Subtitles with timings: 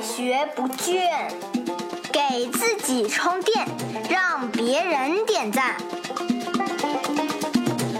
[0.00, 1.02] 学不倦，
[2.10, 3.66] 给自己充电，
[4.08, 5.76] 让别人点赞。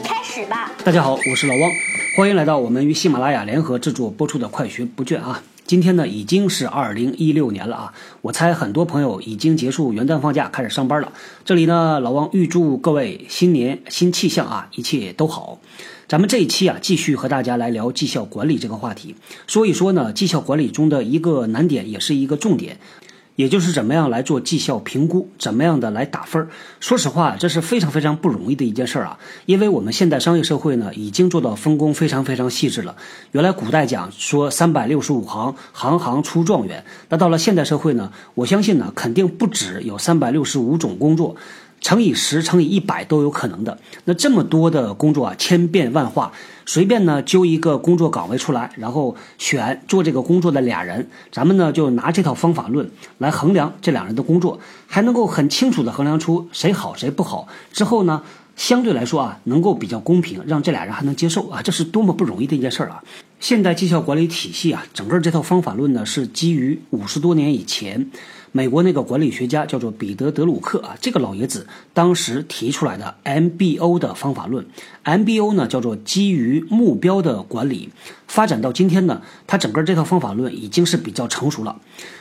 [0.02, 0.72] 开始吧！
[0.82, 1.70] 大家好，我是老汪，
[2.16, 5.42] 欢迎来到我们与喜马拉雅联合制作播出的《快学不倦》啊。
[5.66, 11.12] 今天呢已经是二零一六年了啊，我猜很多朋友已经结束元旦放假，开始上班了。
[11.44, 15.58] 这里呢，老汪预祝各位新年新气象啊，一切都好。
[16.10, 19.14] 咱们这一期啊，继续和大家来聊绩效管理这个话题，
[19.46, 22.80] 说一说呢，绩效管理中的一个难点，也是一个重点，
[23.36, 26.48] 也就是怎么样来做绩效评估，怎么样的来打分儿。
[26.80, 32.96] 说实话，这是非常非常不容易的一件事儿啊，因为我们现代商业社会呢，已经做到分工非常非常细致了。
[33.30, 41.36] 原来古代讲说三百六十五行，行行出状元，那到了现代社会呢，我相信呢，肯定不止有三百六十五种工作。
[41.80, 43.78] 乘以十，乘以一百都有可能的。
[44.04, 46.30] 那这么多的工作啊，千变万化，
[46.66, 57.48] 随便呢揪一个工作岗位出来，然后选做这个工作的俩人，咱们呢就拿这套方法论来衡量这两人的工作，还能够很清楚的衡量出谁好谁不好。
[57.72, 58.22] 之后呢，
[58.56, 63.02] 相对来说啊，能够比较公平，让这俩人还能接受啊，这是多么不容易的一件事儿啊！
[63.40, 68.10] 现代绩效管理体系啊，整个这套方法论呢，是基于五十多年以前。
[68.52, 74.66] 美国那个管理学家叫做彼得·德鲁克啊，这个老爷子当时提出来的 MBO 的方法论
[75.04, 77.90] ，MBO 呢叫做基于目标的管理。
[78.26, 81.76] 发展到今天呢，它整个这套方法论已经是比较成熟了。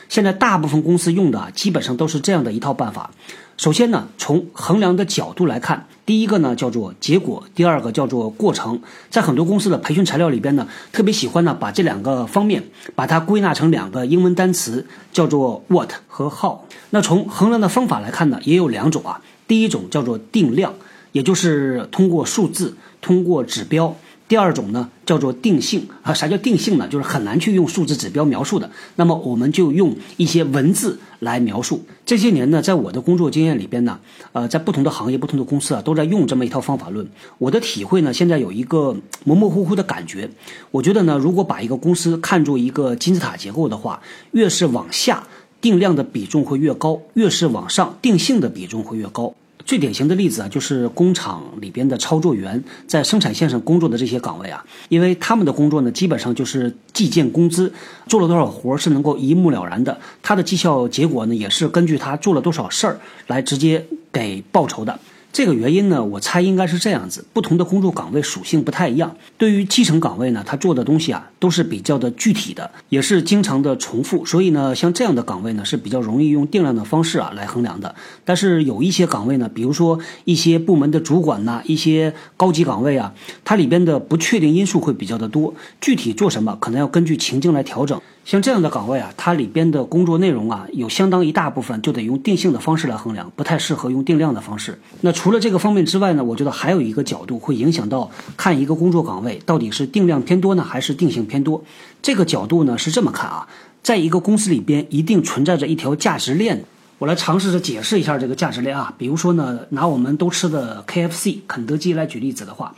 [0.08, 3.10] 现在大部分公司用的基本上都是这样的一套办法。
[3.56, 8.80] 首先呢，从衡量的角度来看，第一个呢叫做结果，第二个叫做过程。
[9.10, 16.58] 在很多公司的培训材料里边呢，特别喜欢呢把这两个方面把它归纳成两个英文单词，叫做 what 和 how。
[16.88, 19.20] 那从衡量的方法来看呢，也有两种啊。
[19.46, 20.74] 第一种叫做定量，
[21.12, 23.96] 也就是通过数字，通过指标。
[24.28, 26.14] 第二种呢，叫做定性啊。
[26.14, 26.86] 啥叫定性呢？
[26.86, 28.70] 就是很难去用数字指标描述的。
[28.94, 31.84] 那么我们就用一些文字来描述。
[32.06, 33.98] 这些年呢，在我的工作经验里边呢，
[34.30, 37.04] 呃，在不同的行业、不同的公司啊，都在用这么一套方法论。
[37.38, 40.30] 我的体会呢，现在有一个模模糊糊的感觉。
[40.70, 44.00] 我觉得呢，如果把一个公司看作一个金字塔结构的话，
[44.30, 45.24] 越是往下
[45.60, 49.34] 定量的比重会越高，越是往上定性的比重会越高。
[49.64, 57.72] 最典型的例子啊，就是工厂里边的操作员在生产线上工作的这些岗位啊，因为他们的工作呢，基本上就是计件工资，
[58.06, 64.98] 做了多少活是能够一目了然的，他的绩效结果呢，也是根据他做了多少事儿来直接给报酬的。
[65.32, 69.16] 这个原因呢，我猜应该是这样子：不同的工作岗位属性不太一样。
[69.38, 77.94] 对于基层岗位呢，他做的东西啊都是比较的具体的，也是经常的重复，所以呢，像这样的岗位呢是比较容易用定量的方式啊来衡量的。
[78.24, 83.14] 但是有一些岗位呢，比如说一些部门的主管呐，一些高级岗位啊，
[83.44, 88.00] 它里边的不确定因素会比较的多，具体做什么可能要根据情境来调整。
[88.30, 94.78] 像这样的岗位啊，它里边的工作内容啊，有相当一大部分就得用定性的方式来衡量，不太适合用定量的方式。
[95.00, 101.64] 那除了这个方面之外呢，我觉得还有一个角度会影响到看一个工作岗位到底是定量偏多呢，还是定性偏多。
[102.00, 103.48] 这个角度呢是这么看啊，
[103.82, 106.64] 在一个公司里边一定存在着一条价值链。
[106.98, 112.72] 我来尝试着解释一下这个价值链啊，比如说呢，拿我们都吃的 KFC 肯德基来举例子的话。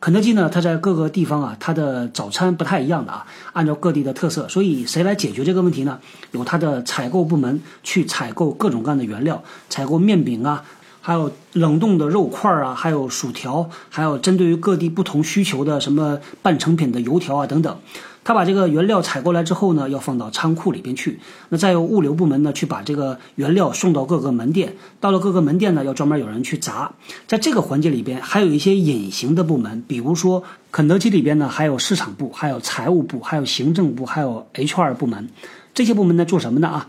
[0.00, 3.24] 肯德基呢，它在各个地方啊，它的早餐不太一样的啊，
[3.54, 5.98] 按照各地的特色，所以谁来解决这个问题呢？
[6.32, 10.62] 有它的采购部门去采购各种各样的原料，采购面饼啊，
[11.00, 17.78] 还有冷冻的肉块啊，还有薯条，还有针对于各地不同需求的什么半成品的油条啊等等。
[18.24, 21.20] 他把这个原料采过来之后呢，要放到仓库里边去。
[21.50, 24.74] 那再由物流部门呢去把这个原料送到各个门店。
[24.98, 26.90] 到了各个门店呢，要专门有人去砸。
[27.26, 30.42] 在这个环节里边，还有一些隐形的部门，比如说
[30.72, 35.28] 肯德基里边呢，还有市场部、还有财务部、还有行政部、还有 HR 部门。
[35.74, 36.88] 这些部门呢做什么呢啊？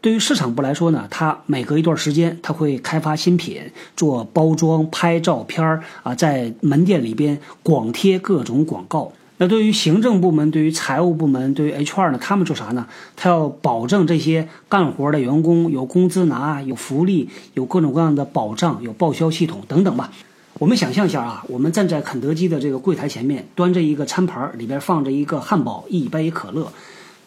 [0.00, 3.60] 对于市场部来说呢，它每隔一段时间，它会开发新品，
[3.96, 9.12] 做包装、拍照片儿啊，在门店里边广贴各种广告。
[9.42, 12.86] 那对于行政部门、对于财务部门、对于 HR 呢，他们做啥呢？
[13.16, 20.12] 他要保证这些干活的员工有工资拿、有福利、有各种各样的保障、有报销系统等等吧。
[20.58, 26.70] 我们想象一下啊，我们站在肯德基的这个柜台前面，端着一个餐盘，里边放着一个汉堡、一杯可乐。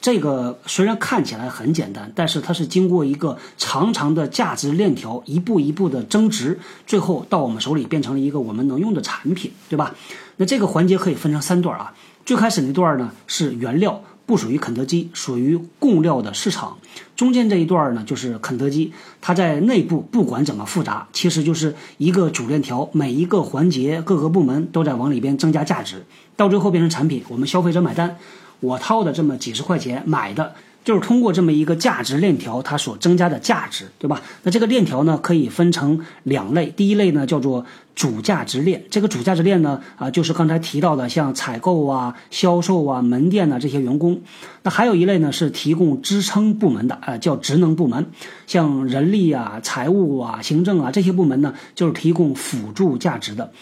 [0.03, 9.95] 这个虽然看起来很简单，但是它是经过一个长长的价值链条，一步一步的增值，最后到我们手里变成了一个我们能用的产品，对吧？
[10.35, 11.93] 那这个环节可以分成三段啊。
[12.25, 16.77] 最开始那段呢是原料，不属于肯德基，属于供料的市场。
[17.15, 18.91] 中间这一段呢就是肯德基，
[19.21, 26.03] 它在内部不管怎么复杂，其实就是一个主链条，每一个环节各个部门都在往里边增加价值，
[26.35, 28.17] 到最后变成产品，我们消费者买单。
[28.63, 30.55] 我掏的这么几十块钱买的
[30.85, 34.21] 就是通过这么一个价值链条，它所增加的价值，对吧？
[34.43, 36.67] 那这个链条呢，可以分成两类。
[36.75, 37.65] 第一类呢，叫做
[37.95, 38.83] 主价值链。
[38.89, 44.21] 这个主价值链呢，啊，就是刚才提到的，像采购啊、销售啊、门店呐这些员工。
[44.63, 48.07] 那还有一类呢，是提供支撑部门的，啊，叫职能部门，
[48.45, 53.53] 像人力啊、财务啊、行政啊这些部门呢，就是提供辅助价值的。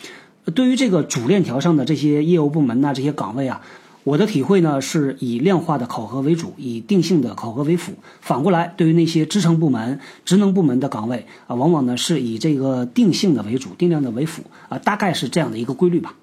[0.55, 3.61] 对于这个主链条上的这些业务部门呐，这些岗位啊。
[4.03, 7.93] 我的体会呢，是以量化的考核为主，以定性的考核为辅。
[8.19, 16.15] 反过来，对于那些支撑部门、职能部门的岗位啊，往往呢是以这个定性的为主，定量的为辅啊，大概是这样的一个规律吧。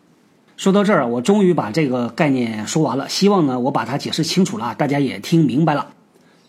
[0.57, 3.09] 说到这儿，我终于把这个概念说完了。
[3.09, 5.91] 希望呢，我把它解释清楚了，大家也听明白了。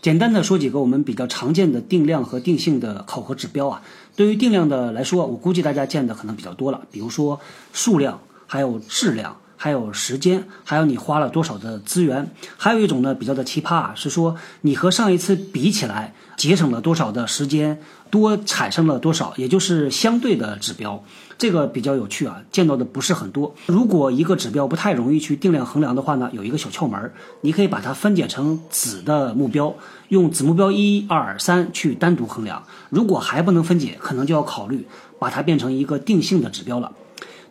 [0.01, 3.83] 简单的说几个我们比较常见的定量和定性的考核指标啊。
[4.15, 7.39] 对于定量的来说，我估计大家见的可能比较多了，比如说
[7.71, 9.37] 数量，还有质量。
[9.61, 21.03] 还有时间，还有你花了多少的资源，还有一种呢比较的奇葩啊，是说你和上一次比起来节省了多少的时间，多产生了多少，也就是相对的指标，
[21.37, 23.53] 这个比较有趣啊，见到的不是很多。
[23.65, 27.11] 如果一个指标不太容易去定量衡量的话呢，有一个小窍门，
[27.41, 29.75] 你可以把它分解成子的目标，
[30.07, 32.63] 用子目标一二三去单独衡量。
[32.89, 34.87] 如果还不能分解，可能就要考虑
[35.19, 36.93] 把它变成一个定性的指标了。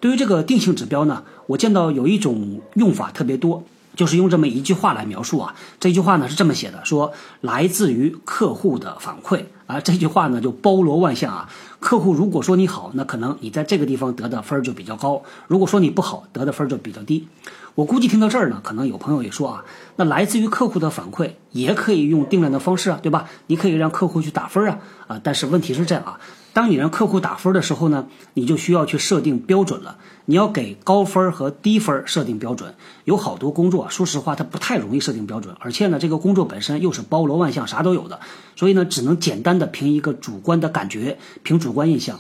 [0.01, 3.65] 对于这个定性指标呢，我见到有一种用法特别多，
[3.97, 5.55] 就是用这么一句话来描述啊。
[5.81, 9.81] 这句话呢是这么写的：说来自于客户的反馈啊。
[9.81, 11.49] 这句话呢就包罗万象啊。
[11.81, 17.27] 客户如果说你好，那可能你在这个地方得的分儿就比较高；如果说你不好，得的分儿就比较低。
[17.75, 19.65] 我估计听到这儿呢，可能有朋友也说啊，
[19.97, 23.29] 那来自于客户的反馈也可以用定量的方式啊，对吧？
[23.47, 25.21] 你可以让客户去打分啊啊。
[25.23, 26.19] 但是问题是这样啊。
[26.59, 29.97] 当你让客户打分的时候呢，你就需要去设定标准了。
[30.25, 32.75] 你要给高分和低分设定标准。
[33.05, 38.19] 有好多工作，说实话，它不太容易设定标准，而且呢，这个工作本身又是包罗万象，啥都有的，
[38.57, 42.19] 所以呢，只能简单的凭一个主观的感觉，凭主观印象。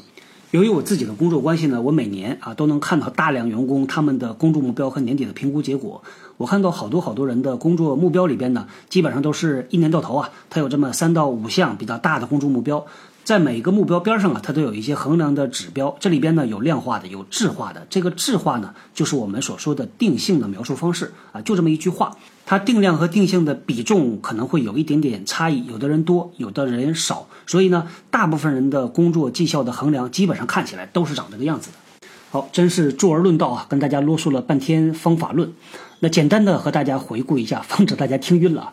[0.52, 6.04] 由于我自己的工作关系呢，我每年啊都能看到大量员工他们的工作目标和年底的评估结果。
[6.36, 12.86] 我看到好多好多人的工作目标里边呢，基本上都是一年到头啊，他有这么三到五项比较大的工作目标。
[13.28, 15.94] 在每个目标边上啊，它都有一些衡量的指标。
[16.00, 17.86] 这里边呢有量化的，有质化的。
[17.90, 22.16] 这个质化呢，就是我们所说的定性的描述方式啊，就这么一句话。
[22.46, 27.28] 它定量和定性的比重可能会有一点点差异，有的人多，有的人少。
[27.46, 32.08] 所以呢，大部分人的工作绩效的衡量，基本上看起来都是长这个样子的。
[32.30, 35.52] 好，真是坐而论道啊，跟大家啰嗦了半天方法论。
[36.00, 38.72] 那简单的和大家回顾一下，防止大家听晕了。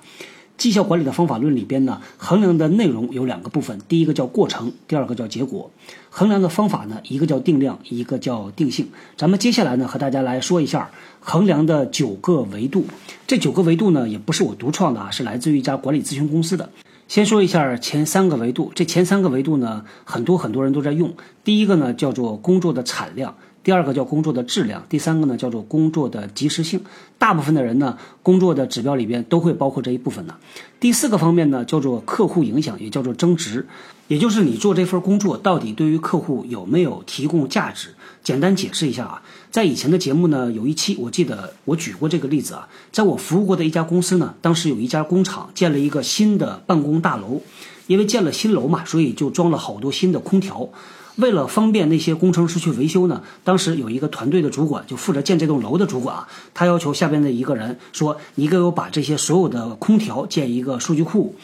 [0.58, 5.70] 绩效管理的方法论里边呢，衡量的内容有两个部分，第一个叫过程，第二个叫结果。
[6.10, 8.88] 衡量的方法呢，一个叫定量，一个叫定性。
[9.18, 12.86] 咱们接下来呢，和大家来说一下衡量的九个维度。
[13.28, 16.70] 这九个维度呢，也不是我独创的啊，是来自于一家管理咨询公司的。
[17.08, 21.14] 先说一下前三个维度，这前三个维度呢，很多很多人都在用。
[21.44, 23.36] 第一个呢，叫做工作的产量。
[23.66, 26.82] 第二个叫工作的质量，第三个呢叫做工作的及时性。
[27.18, 30.36] 大部分的人呢，工作的指标里边都会包括这一部分的。
[30.80, 33.66] 第四个方面呢，叫做客户影响，也叫做增值，
[34.08, 37.90] 也就是你做这份工作到底对于客户有没有提供价值。
[38.24, 47.42] 简单解释一下啊，在以前的节目呢，有一期我记得我举过这个例子啊，在我服务过的一家公司呢，当时有一家工厂建了一个新的办公大楼，
[47.88, 50.70] 因为建了新楼嘛，所以就装了好多新的空调。
[51.18, 61.36] 为了方便那些工程师去维修呢，当时有一个团队的主管就负责建这栋楼的主管啊，他要求下边的一个人说：“你给我把这些所有的空调建一个数据库。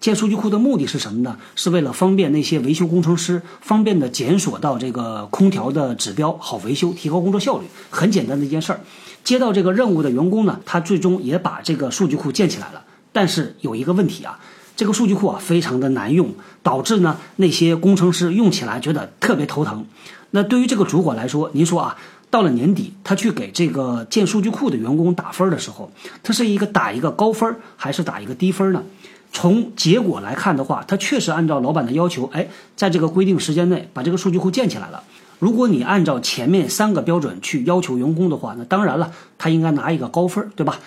[0.00, 1.36] 建数据库的目的是什么呢？
[1.56, 7.66] 是为了方便那些维修工程师方便的检索到这个空调的指标，好维修，提高工作效率。
[7.90, 8.80] 很简单的一件事儿。
[9.24, 12.84] 接到这个任务的员工呢，他最终也把这个数据库建起来了。
[13.12, 14.38] 但是有一个问题啊。”
[14.78, 16.32] 这个数据库啊，非常的难用，
[16.62, 19.84] 导致呢那些工程师用起来觉得特别头疼。
[20.30, 21.96] 那对于这个主管来说，您说啊，
[22.30, 25.90] 到了年底，他去给这个建数据库的员工打分的时候，
[26.22, 28.84] 他是一个打一个高分，还是打一个低分呢？
[29.32, 35.02] 从结果来看的话，他确实按照老板的要求，哎，在这个规定时间内把这个数据库建起来了。
[35.40, 40.78] 如果你按照前面三个标准去要求员工的话，那当然了，他应该拿一个高分，对吧？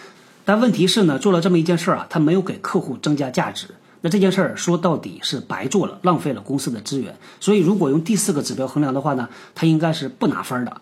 [0.45, 3.67] 但问题是呢，做了这么一件事儿啊，他没有给客户增加价值。
[4.01, 7.15] 那这件事儿说到底是白做了，浪费了公司的资源。
[7.39, 10.81] 所以，如果用第四个指标衡量的话呢，它应该是不拿分的。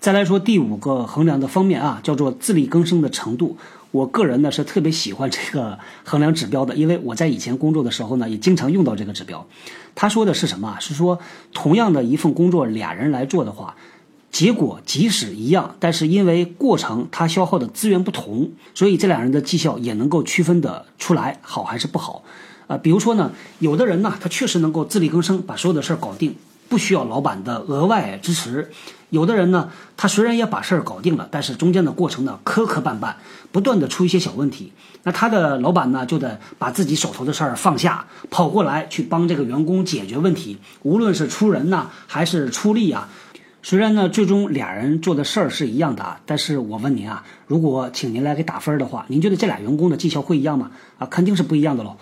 [0.00, 3.56] 再来说第五个衡量的方面啊，叫做自力更生的程度。
[3.90, 9.46] 我个人呢是特别喜欢这个衡量指标的，因为我在以前工作的时候呢，也经常用到这个指标。
[9.94, 10.76] 他说的是什么？
[10.78, 11.18] 是说
[11.52, 13.76] 同样的一份工作，俩人来做的话，
[14.30, 22.22] 结果即使一样，但是因为过程它消耗的资源不同，所以这两人的绩效也能够区分的出来好还是不好。
[22.66, 26.36] 啊，比如说呢，有的人呢，他确实能够自力更生，把所有的事儿搞定，
[26.68, 28.68] 不需要老板的额外支持；
[29.08, 33.14] 有的人呢，他虽然也把事儿搞定了，但是中间的过程呢磕磕绊绊，
[33.50, 34.70] 不断的出一些小问题，
[35.04, 43.08] 那他的老板呢就得把自己手头的事儿放下，跑过来去帮这个员工解决问题，无论是出人呐还是出力啊。
[43.68, 50.70] 虽然呢，最终俩人做的事儿是一样的，但是我问您啊，如果请您来给打分的话，您觉得这俩员工的绩效会一样吗？
[50.96, 51.98] 啊，肯定是不一样的喽。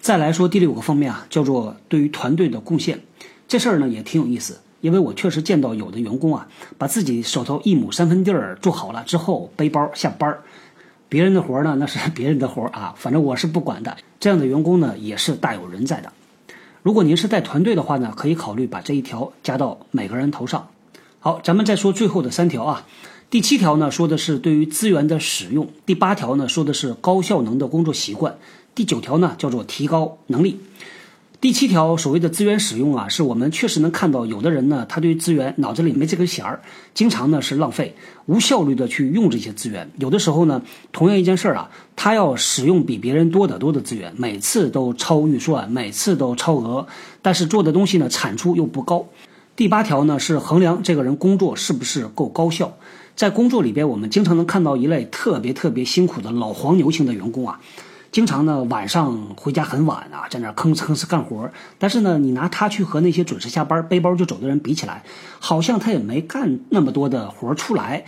[0.00, 3.00] 再来说第六个方面啊，叫做对于团队的贡献，
[3.48, 6.46] 这事儿呢也挺有意思，因为我确实见到有的员工啊，
[6.78, 10.42] 把自己手头一亩三分地儿做好了之后，背包下班儿，
[11.08, 13.96] 别人的活儿呢那是别人的活儿啊，反正我是不管的。
[14.20, 16.12] 这样的员工呢也是大有人在的。
[16.84, 20.68] 如果您是带团队的话呢，可以考虑把这一条加到每个人头上。
[21.24, 22.86] 好，咱们再说最后的三条啊。
[23.30, 28.36] 第七条呢说的是对于资源的使用，第八条呢说的是高效能的工作习惯。
[28.74, 30.60] 第九条呢，叫做提高能力。
[31.40, 36.60] 第七条所谓的资源使用啊，是我们确实能看到，有的人呢，他对资源脑子里没这根弦儿，
[36.92, 39.90] 经常呢是浪费、无效率的去用这些资源。
[39.98, 40.60] 有的时候呢，
[40.92, 46.86] 同样一件事儿啊，他要使用比别人多得多的资源，每次都超预算，每次都超额，
[47.22, 49.06] 但是做的东西呢，产出又不高。
[49.56, 52.76] 第八条呢，是衡量这个人工作是不是够高效。
[53.14, 57.60] 在工作里边，我们经常能看到一类特别特别辛苦的老黄牛型的员工啊。
[58.10, 61.48] 经常呢，晚上回家很晚啊，在那吭哧吭哧干活。
[61.78, 65.04] 但是呢，你拿他去和那些准时下班、背包就走的人比起来，
[65.38, 68.06] 好像他也没干那么多的活出来。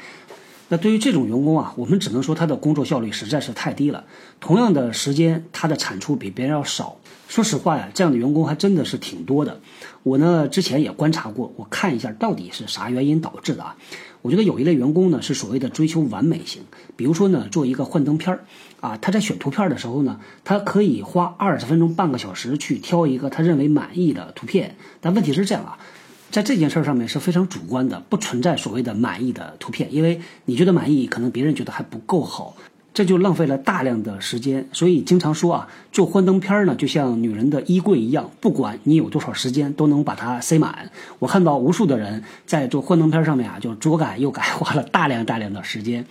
[0.68, 4.02] 那对于这种员工啊，我们只能说他的工作效率实在是太低了。
[4.40, 6.96] 同样的时间，他的产出比别人要少。
[7.28, 9.60] 说实话呀，这样的员工还真的是挺多的。
[10.02, 13.76] 我呢，之前也观察过，我看一下到底是啥原因导致的啊。
[14.22, 16.62] 我觉得有一类员工呢，是所谓的追求完美型。
[16.96, 18.44] 比如说呢，做一个幻灯片儿。
[18.80, 24.76] 啊，他在选图片的时候呢，他可以花二十分钟、半个小时去挑一个他认为满意的图片。
[25.00, 25.78] 但问题是这样啊，
[26.30, 32.54] 在这件事儿上面是非常主观的，不存在所谓的满意的图片，因为你觉得满意，可能别人觉得还不够好。
[32.96, 40.90] 这就浪费了大量的时间，所以经常说啊，做幻灯片呢，就像女人的衣柜一样，不管你有多少时间，都能把它塞满。
[41.18, 46.06] 我看到无数的人在做幻灯片上面啊，就左改右改，花了大量大量的时间，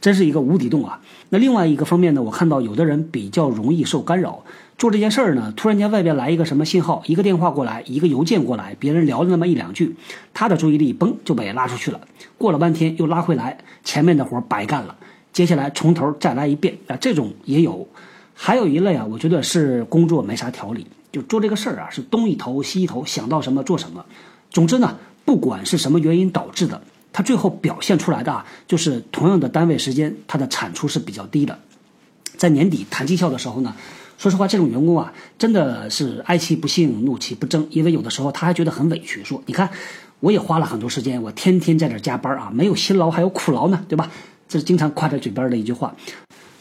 [0.00, 1.02] 真是一个无底洞啊。
[1.28, 4.42] 那另外一个方面呢，我看到有的人比较容易受干扰，
[4.78, 9.94] 做这件事儿呢，突然间外边来一个什么信号，一个电话过来，一个邮件过来，别人聊了那么一两句，
[10.32, 12.00] 他的注意力嘣就被拉出去了，
[12.38, 14.96] 过了半天又拉回来，前面的活白干了。
[15.32, 17.86] 接下来从头再来一遍啊，这种也有，
[18.34, 24.04] 还有一类啊，我觉得是工作没啥条理，就做这个事儿啊，是东一头西一头，想到什么做什么。
[24.50, 26.82] 总之呢，不管是什么原因导致的，
[27.12, 31.58] 他最后表现出来的啊，就是同样的单位时间，他的产出是比较低的。
[32.36, 33.76] 在年底谈绩效的时候呢，
[34.18, 39.70] 说实话，这种员工啊，真的是哀其不幸，怒其不争，因为有的时候他还觉得很委屈，说你看，
[40.18, 44.10] 我也花了很多时间，我天天在这加班啊，没有辛劳还有苦劳呢，对吧？
[44.50, 45.94] 这是经常挂在嘴边的一句话，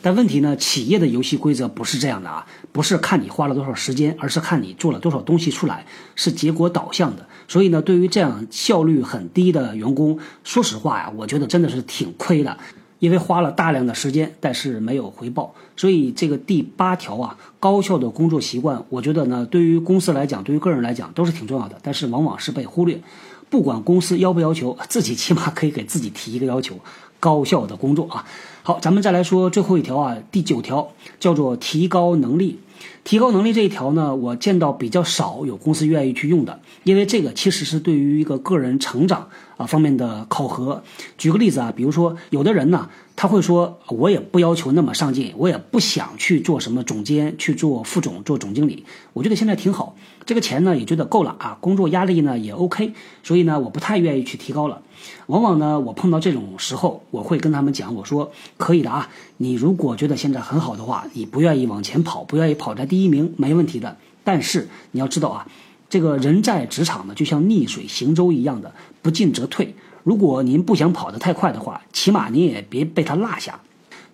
[0.03, 0.55] 但问题呢？
[0.55, 7.25] 企业的游戏规则不是这样的啊，不是看你花了多少时间，而是看你做了多少东西出来，是结果导向的。
[7.47, 12.55] 所以呢，对于这样效率很低的员工，说实话呀，我觉得真的是挺亏的，
[12.99, 15.55] 因为花了大量的时间，但是没有回报。
[15.75, 23.01] 所以这个第八条啊，高效的工作习惯，我觉得呢，对于公司来讲，对于个人来讲都是挺重要的，但是往往是被忽略。
[23.49, 26.77] 不管公司要不要求，自己起码可以给自己提一个要求。
[27.19, 28.25] 高效的工作啊，
[28.63, 32.59] 好，咱们再来说最后一条啊，第九条叫做提高能力。
[33.03, 40.83] 提高能力这一条呢，我见到比较少有公司愿意去用的，因为这个其实是对于一个个人成长啊方面的考核。
[41.17, 42.89] 举个例子啊，比如说有的人呢。
[43.21, 48.85] 他会说：“我也不要求那么上进，我也不想去做什么总监，去做副总，做总经理。
[49.11, 54.81] 我觉得现在挺好，这个钱呢也觉得够了啊，工作压力呢也 OK，所以呢我不太愿意去提高了。
[55.27, 63.97] 往往呢我碰到这种时候，我会跟他们讲，我说可以的啊，你如果觉得现在很好的话，你不愿意往前跑，不愿意跑在第一名，没问题的。
[64.23, 65.47] 但是你要知道啊，
[65.89, 73.59] 这个人在职场呢，就像逆水行舟一样的，不进则退。”如果您不想跑得太快的话，起码您也别被他落下。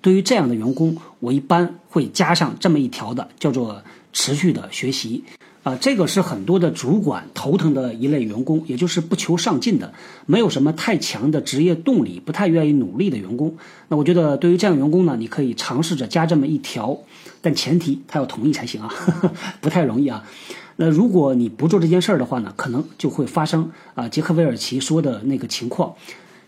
[0.06, 3.82] 对于这样的员工，我一般会加上这么一条的，叫做
[4.14, 5.24] 持续的学习。
[5.64, 9.92] 啊，这个是很多的主管头疼的一类员工，也就是不求上进的，
[10.28, 13.58] 没有什么太强的职业动力，不太愿意努力的员工。
[13.88, 16.96] 那我觉得，对于这样员工呢，你可以尝试着加这么一条，
[17.42, 18.94] 但前提他要同意才行啊，
[19.60, 20.24] 不太容易啊。
[20.76, 25.96] 那如果你不做这件事儿的话呢，可能就会发生啊杰克韦尔奇说的那个情况，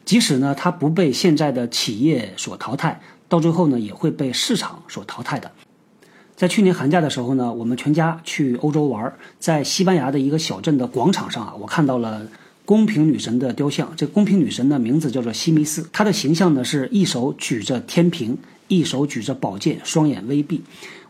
[0.05, 5.51] 即使呢他不被现在的企业所淘汰，到最后呢也会被市场所淘汰的。
[6.35, 12.27] 在去年寒假的时候呢，我们全家去欧洲玩，在西班牙的一个小镇的广场上啊，我看到了
[12.63, 13.91] 公平女神的雕像。
[13.97, 20.61] 这公平女神的名字叫做西米斯，她的形象呢是一手举着天平，一手举着宝剑，双眼微闭。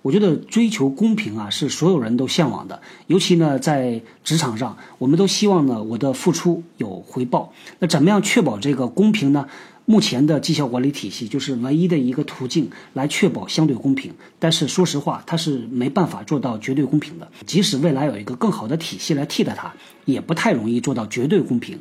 [0.01, 7.51] 我觉得追求公平啊，是所有人都向往的，尤其呢在职场上，我们都希望呢我的付出有回报。
[7.79, 9.45] 那怎么样确保这个公平呢？
[9.89, 17.29] 目前的绩效管理体系就是唯一的一个途径来确保相对公平，但是说实话，它是没办法做到绝对公平的。
[17.45, 21.79] 即使未来有一个更好的体系来替代它，也不太容易做到绝对公平。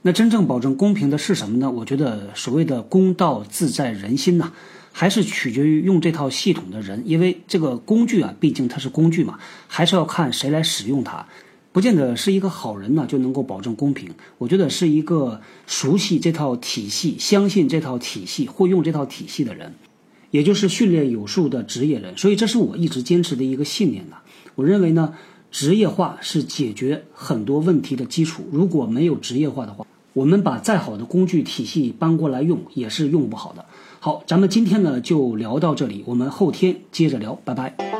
[0.00, 1.70] 那真正保证公平的是什么呢？
[1.70, 4.52] 我觉得所谓的公道自在人心呐，
[4.90, 11.26] 还是取决于用这套系统的人，因为这个工具啊，毕竟它是工具嘛，还是要看谁来使用它。
[11.72, 14.10] 不见得是一个好人呢就能够保证公平。
[14.38, 19.74] 我觉得是一个熟悉这套体系、相信这套体系、会用这套体系的人，
[20.30, 22.16] 也就是训练有素的职业人。
[22.16, 24.16] 所以这是我一直坚持的一个信念呢。
[24.56, 25.14] 我认为呢，
[25.52, 28.42] 职业化是解决很多问题的基础。
[28.50, 33.64] 如果没有职业化的话，我们把再好的工具体系搬过来用也是用不好的。
[34.00, 37.99] 好，咱们今天呢就聊到这里，我们后天接着聊，拜拜。